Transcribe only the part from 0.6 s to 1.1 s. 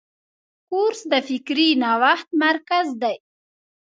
کورس